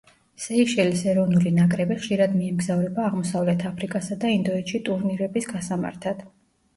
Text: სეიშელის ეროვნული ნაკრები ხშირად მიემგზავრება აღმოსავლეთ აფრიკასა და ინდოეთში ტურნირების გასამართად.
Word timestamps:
სეიშელის 0.43 1.01
ეროვნული 1.09 1.49
ნაკრები 1.57 1.97
ხშირად 1.99 2.33
მიემგზავრება 2.37 3.05
აღმოსავლეთ 3.09 3.65
აფრიკასა 3.73 4.17
და 4.25 4.31
ინდოეთში 4.37 4.81
ტურნირების 4.89 5.47
გასამართად. 5.53 6.25